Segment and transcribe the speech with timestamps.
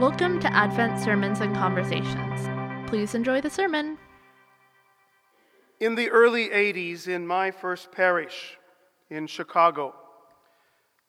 [0.00, 2.48] Welcome to Advent Sermons and Conversations.
[2.88, 3.98] Please enjoy the sermon.
[5.78, 8.56] In the early 80s, in my first parish
[9.10, 9.94] in Chicago,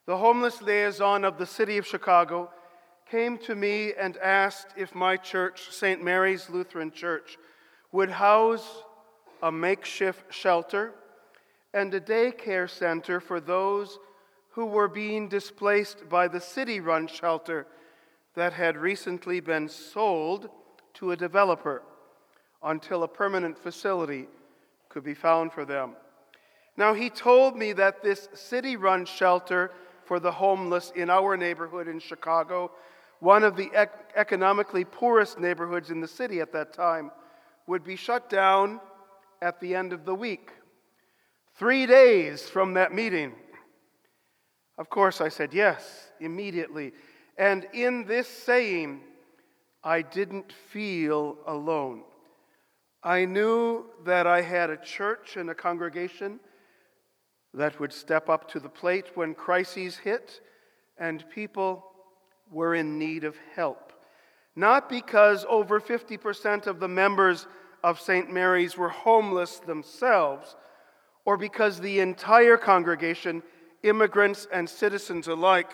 [0.07, 2.49] the homeless liaison of the city of Chicago
[3.09, 6.03] came to me and asked if my church, St.
[6.03, 7.37] Mary's Lutheran Church,
[7.93, 8.83] would house
[9.41, 10.91] a makeshift shelter
[11.73, 13.99] and a daycare center for those
[14.49, 17.65] who were being displaced by the city run shelter
[18.35, 20.49] that had recently been sold
[20.95, 21.83] to a developer
[22.63, 24.27] until a permanent facility
[24.89, 25.95] could be found for them.
[26.77, 29.71] Now, he told me that this city run shelter
[30.05, 32.71] for the homeless in our neighborhood in Chicago,
[33.19, 37.11] one of the ec- economically poorest neighborhoods in the city at that time,
[37.67, 38.79] would be shut down
[39.41, 40.51] at the end of the week.
[41.55, 43.33] Three days from that meeting.
[44.77, 46.93] Of course, I said yes immediately.
[47.37, 49.01] And in this saying,
[49.83, 52.03] I didn't feel alone.
[53.03, 56.39] I knew that I had a church and a congregation
[57.53, 60.41] that would step up to the plate when crises hit
[60.97, 61.83] and people
[62.51, 63.91] were in need of help.
[64.55, 67.47] Not because over 50% of the members
[67.83, 68.31] of St.
[68.31, 70.55] Mary's were homeless themselves,
[71.25, 73.41] or because the entire congregation,
[73.83, 75.71] immigrants and citizens alike,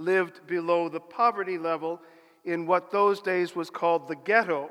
[0.00, 2.00] lived below the poverty level
[2.44, 4.70] in what those days was called the ghetto.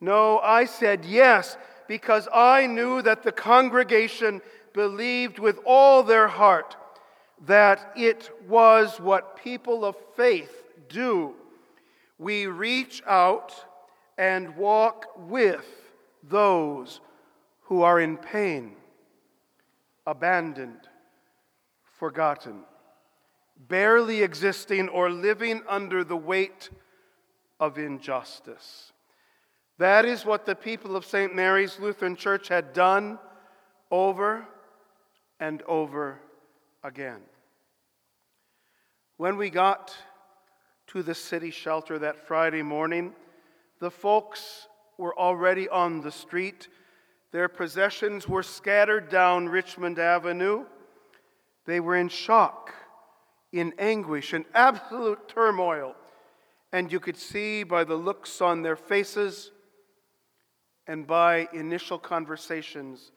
[0.00, 1.56] No, I said yes
[1.88, 4.40] because I knew that the congregation
[4.72, 6.76] believed with all their heart
[7.46, 11.34] that it was what people of faith do.
[12.18, 13.52] We reach out
[14.16, 15.66] and walk with
[16.22, 17.00] those
[17.62, 18.72] who are in pain,
[20.06, 20.88] abandoned,
[21.98, 22.62] forgotten
[23.58, 26.70] barely existing or living under the weight
[27.58, 28.92] of injustice.
[29.78, 31.34] That is what the people of St.
[31.34, 33.18] Mary's Lutheran Church had done
[33.90, 34.46] over
[35.40, 36.20] and over
[36.82, 37.20] again.
[39.16, 39.96] When we got
[40.88, 43.12] to the city shelter that Friday morning,
[43.80, 46.68] the folks were already on the street.
[47.32, 50.64] Their possessions were scattered down Richmond Avenue.
[51.66, 52.74] They were in shock
[53.52, 55.94] in anguish and absolute turmoil.
[56.72, 59.50] And you could see by the looks on their faces
[60.86, 63.12] and by initial conversations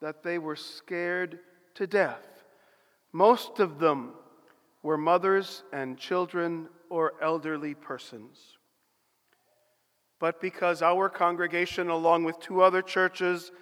[0.00, 1.38] that they were scared
[1.74, 2.44] to death.
[3.12, 4.12] Most of them
[4.82, 8.58] were mothers and children or elderly persons.
[10.18, 13.52] But because our congregation, along with two other churches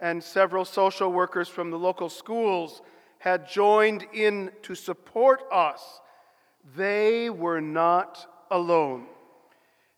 [0.00, 2.82] and several social workers from the local schools,
[3.18, 6.00] had joined in to support us,
[6.76, 9.06] they were not alone.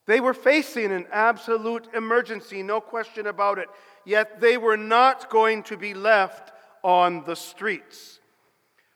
[0.06, 3.68] They were facing an absolute emergency, no question about it,
[4.04, 8.18] yet they were not going to be left on the streets.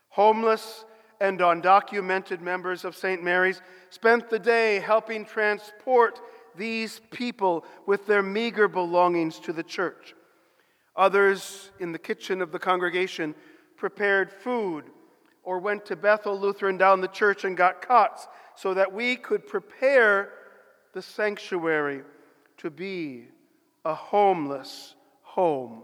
[0.09, 0.83] Homeless
[1.21, 3.23] and undocumented members of St.
[3.23, 6.19] Mary's spent the day helping transport
[6.57, 10.15] these people with their meager belongings to the church.
[10.95, 13.35] Others in the kitchen of the congregation
[13.77, 14.85] prepared food
[15.43, 19.47] or went to Bethel Lutheran down the church and got cots so that we could
[19.47, 20.31] prepare
[20.93, 22.03] the sanctuary
[22.57, 23.27] to be
[23.83, 25.83] a homeless home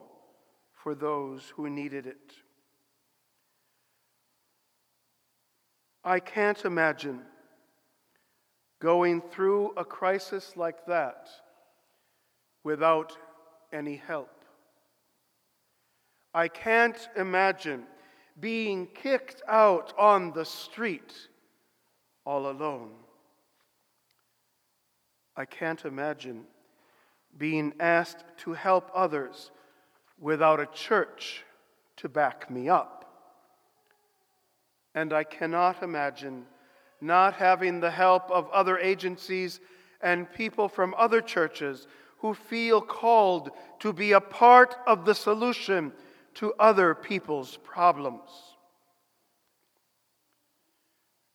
[0.74, 2.34] for those who needed it.
[6.04, 7.22] I can't imagine
[8.80, 11.30] going through a crisis like that
[12.64, 13.16] without
[13.72, 14.41] any help.
[16.34, 17.84] I can't imagine
[18.40, 21.14] being kicked out on the street
[22.26, 22.92] all alone.
[25.36, 26.46] I can't imagine
[27.38, 29.52] being asked to help others
[30.20, 31.44] without a church
[31.98, 32.98] to back me up.
[34.94, 36.46] And I cannot imagine
[37.02, 39.60] not having the help of other agencies
[40.02, 41.88] and people from other churches
[42.20, 45.92] who feel called to be a part of the solution
[46.36, 48.30] to other people's problems.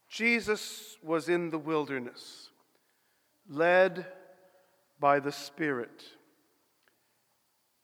[0.08, 2.50] Jesus was in the wilderness,
[3.48, 4.06] led
[4.98, 6.04] by the Spirit.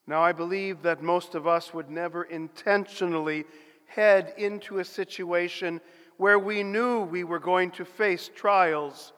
[0.07, 3.45] Now, I believe that most of us would never intentionally
[3.87, 5.81] head into a situation
[6.17, 9.13] where we knew we were going to face trials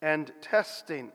[0.00, 1.10] and testing.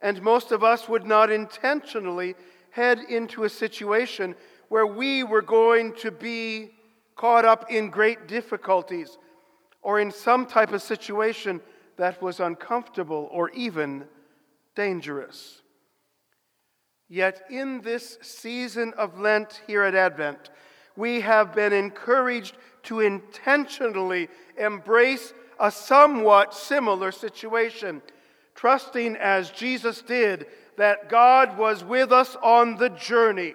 [0.00, 2.34] And most of us would not intentionally
[2.70, 4.34] head into a situation
[4.68, 6.70] where we were going to be
[7.14, 9.18] caught up in great difficulties
[9.82, 11.60] or in some type of situation
[11.96, 14.04] that was uncomfortable or even
[14.74, 15.62] dangerous.
[17.08, 20.50] Yet, in this season of Lent here at Advent,
[20.96, 24.28] we have been encouraged to intentionally
[24.58, 28.02] embrace a somewhat similar situation,
[28.54, 30.46] trusting as Jesus did
[30.76, 33.54] that God was with us on the journey,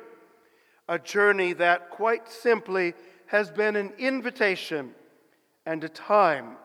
[0.92, 2.94] a journey that quite simply
[3.28, 4.94] has been an invitation
[5.66, 6.58] and a time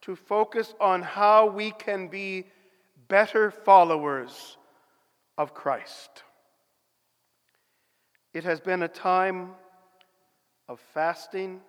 [0.00, 2.44] to focus on how we can be
[3.06, 4.56] better followers
[5.38, 6.24] of Christ.
[8.34, 9.50] It has been a time
[10.68, 11.60] of fasting,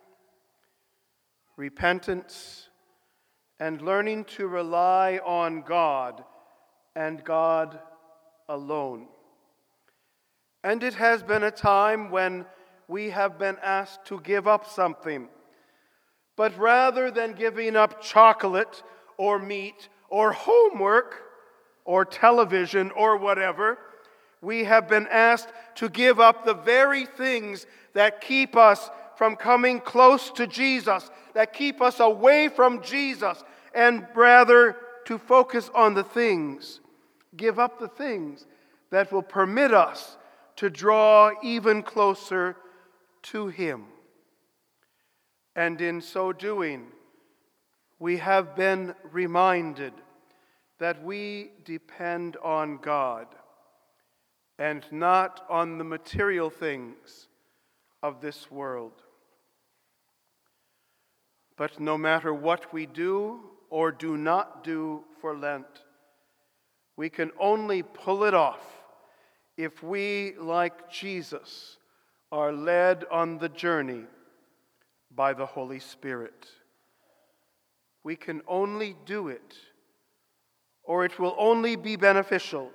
[1.56, 2.68] repentance,
[3.60, 6.24] and learning to rely on God
[6.96, 7.78] and God
[8.48, 9.06] alone.
[10.64, 12.46] And it has been a time when
[12.88, 15.28] we have been asked to give up something.
[16.36, 18.82] But rather than giving up chocolate
[19.16, 21.22] or meat or homework
[21.84, 23.78] or television or whatever,
[24.40, 29.80] we have been asked to give up the very things that keep us from coming
[29.80, 33.42] close to Jesus, that keep us away from Jesus,
[33.74, 36.80] and rather to focus on the things,
[37.36, 38.46] give up the things
[38.90, 40.16] that will permit us
[40.62, 42.56] to draw even closer
[43.20, 43.86] to Him.
[45.56, 46.86] And in so doing,
[47.98, 49.92] we have been reminded
[50.78, 53.26] that we depend on God
[54.56, 57.26] and not on the material things
[58.00, 59.02] of this world.
[61.56, 65.82] But no matter what we do or do not do for Lent,
[66.96, 68.81] we can only pull it off
[69.56, 71.76] if we, like Jesus,
[72.30, 74.04] are led on the journey
[75.14, 76.46] by the Holy Spirit.
[78.04, 79.54] We can only do it,
[80.82, 82.70] or it will only be beneficial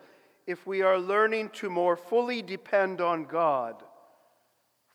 [0.46, 3.84] if we are learning to more fully depend on God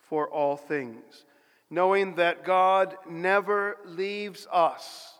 [0.00, 1.24] for all things,
[1.68, 5.14] knowing that God never leaves us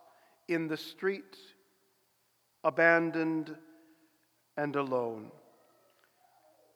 [0.49, 1.37] in the street,
[2.65, 3.57] abandoned
[4.57, 5.31] and alone.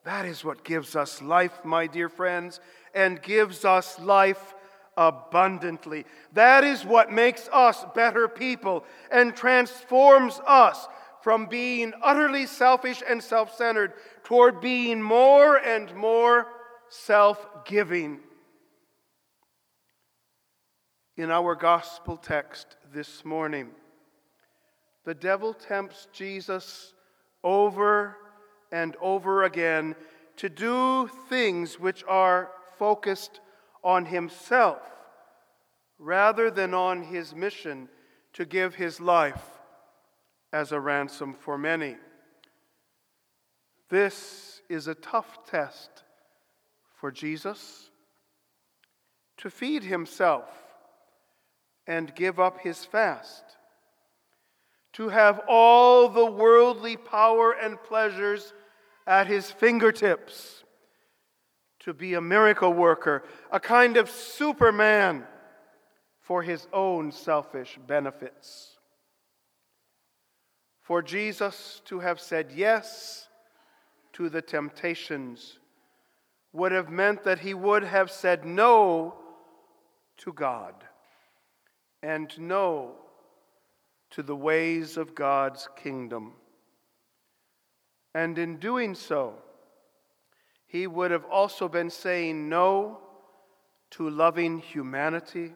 [0.07, 2.61] That is what gives us life, my dear friends,
[2.95, 4.55] and gives us life
[4.95, 6.05] abundantly.
[6.31, 10.87] That is what makes us better people and transforms us
[11.19, 13.91] from being utterly selfish and self centered
[14.23, 16.47] toward being more and more
[16.87, 18.21] self giving.
[21.17, 23.71] In our gospel text this morning,
[25.03, 26.93] the devil tempts Jesus
[27.43, 28.15] over
[28.71, 29.95] and over again
[30.37, 33.39] to do things which are focused
[33.83, 34.81] on himself
[35.99, 37.89] rather than on his mission
[38.33, 39.43] to give his life
[40.53, 41.95] as a ransom for many.
[43.89, 46.03] This is a tough test
[46.95, 47.89] for Jesus
[49.37, 50.49] to feed himself
[51.85, 53.43] and give up his fast,
[54.93, 58.53] to have all the worldly power and pleasures
[59.07, 60.65] at his fingertips,
[61.79, 65.25] to be a miracle worker, a kind of superman
[66.19, 68.77] for his own selfish benefits.
[70.81, 73.29] For Jesus to have said yes
[74.13, 75.59] to the temptations
[76.51, 79.15] would have meant that he would have said no
[80.17, 80.73] to God
[82.01, 82.95] and no
[84.11, 86.33] to the ways of God's kingdom.
[88.17, 89.35] And in doing so,
[90.65, 92.97] he would have also been saying no
[93.91, 95.53] to loving humanity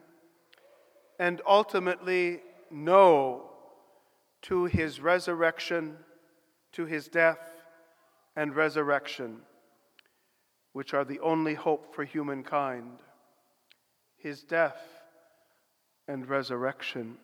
[1.18, 2.38] and ultimately
[2.70, 3.50] no
[4.42, 5.96] to his resurrection,
[6.70, 7.40] to his death
[8.36, 9.40] and resurrection,
[10.72, 13.00] which are the only hope for humankind.
[14.16, 14.80] His death
[16.06, 17.18] and resurrection,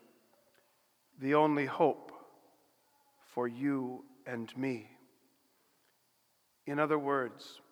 [1.20, 2.10] the only hope
[3.32, 4.97] for you and me.
[6.68, 7.62] In other words,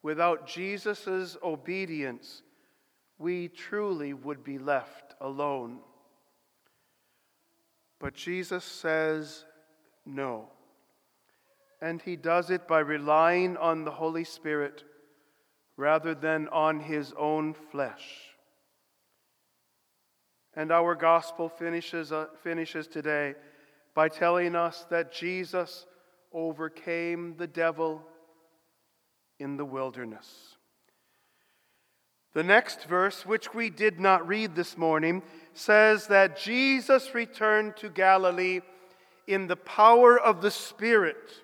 [0.00, 2.42] without Jesus' obedience,
[3.18, 5.80] we truly would be left alone.
[7.98, 9.44] But Jesus says
[10.06, 10.50] no.
[11.82, 14.84] And he does it by relying on the Holy Spirit
[15.76, 18.06] rather than on his own flesh.
[20.54, 23.34] And our gospel finishes, uh, finishes today
[23.96, 25.86] by telling us that Jesus
[26.32, 28.00] overcame the devil
[29.38, 30.56] in the wilderness.
[32.34, 35.22] The next verse, which we did not read this morning,
[35.54, 38.60] says that Jesus returned to Galilee
[39.26, 41.42] in the power of the Spirit,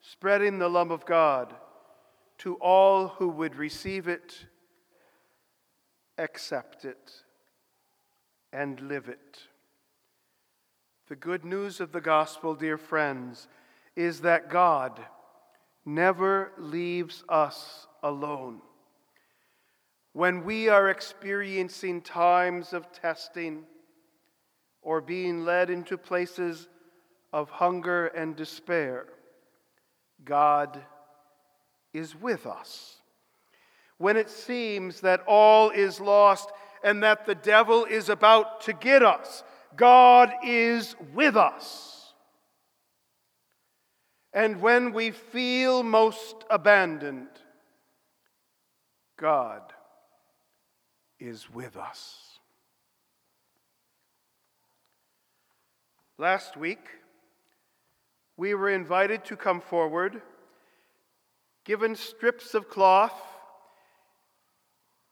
[0.00, 1.54] spreading the love of God
[2.38, 4.46] to all who would receive it,
[6.18, 7.22] accept it,
[8.52, 9.38] and live it.
[11.08, 13.48] The good news of the gospel, dear friends,
[13.94, 15.00] is that God
[15.86, 18.60] never leaves us alone.
[20.12, 23.64] When we are experiencing times of testing
[24.82, 26.68] or being led into places
[27.32, 29.06] of hunger and despair,
[30.24, 30.82] God
[31.92, 32.96] is with us.
[33.98, 36.50] When it seems that all is lost
[36.82, 39.44] and that the devil is about to get us,
[39.76, 41.95] God is with us.
[44.36, 47.30] And when we feel most abandoned,
[49.16, 49.62] God
[51.18, 52.38] is with us.
[56.18, 56.86] Last week,
[58.36, 60.20] we were invited to come forward,
[61.64, 63.18] given strips of cloth,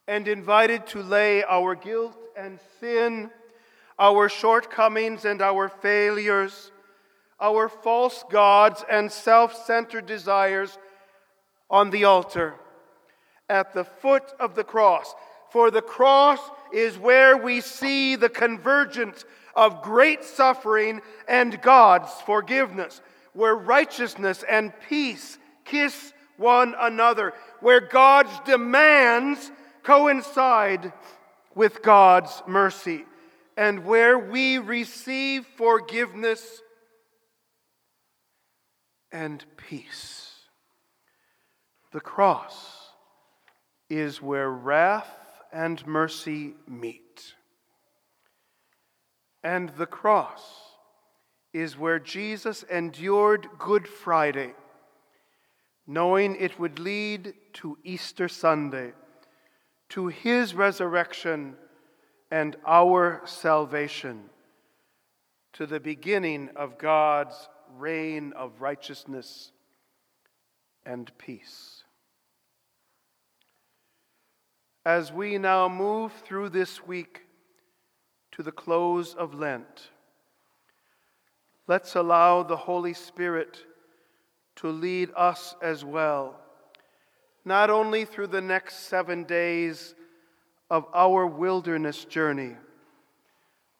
[0.07, 3.31] and invited to lay our guilt and sin,
[3.97, 6.71] our shortcomings and our failures,
[7.39, 10.77] our false gods and self centered desires
[11.69, 12.55] on the altar.
[13.49, 15.13] At the foot of the cross.
[15.51, 16.39] For the cross
[16.73, 19.23] is where we see the convergence
[19.55, 23.01] of great suffering and God's forgiveness,
[23.33, 29.51] where righteousness and peace kiss one another, where God's demands
[29.83, 30.91] coincide
[31.53, 33.05] with God's mercy,
[33.55, 36.61] and where we receive forgiveness
[39.15, 40.33] and peace.
[41.93, 42.89] The cross
[43.89, 45.07] is where wrath
[45.53, 47.33] and mercy meet.
[49.41, 50.43] And the cross
[51.53, 54.53] is where Jesus endured Good Friday,
[55.87, 58.91] knowing it would lead to Easter Sunday,
[59.89, 61.55] to his resurrection
[62.29, 64.25] and our salvation,
[65.53, 69.51] to the beginning of God's reign of righteousness
[70.85, 71.85] and peace
[74.85, 77.21] as we now move through this week
[78.31, 79.89] to the close of Lent,
[81.67, 83.57] let's allow the Holy Spirit
[84.57, 86.39] to lead us as well,
[87.43, 89.95] not only through the next seven days
[90.69, 92.55] of our wilderness journey,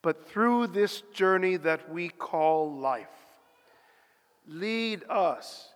[0.01, 3.07] but through this journey that we call life.
[4.47, 5.73] Lead us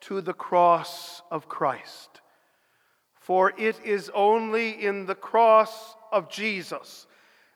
[0.00, 2.20] to the cross of Christ
[3.26, 7.08] for it is only in the cross of Jesus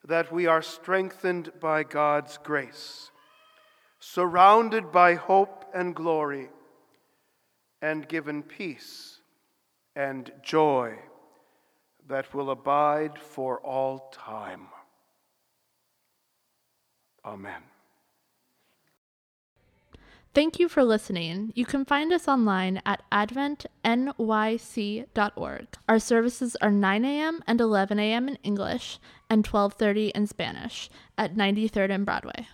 [0.05, 3.13] that we are strengthened by God's grace,
[4.01, 6.49] surrounded by hope and glory,
[7.81, 9.21] and given peace
[9.95, 10.99] and joy
[12.09, 14.67] that will abide for all time.
[17.25, 17.63] Amen.
[20.33, 21.53] Thank you for listening.
[21.57, 25.67] You can find us online at adventnyc.org.
[25.89, 27.43] Our services are 9 a.m.
[27.49, 28.29] and 11 a.m.
[28.29, 32.47] in English and 12:30 in Spanish at 93rd and Broadway.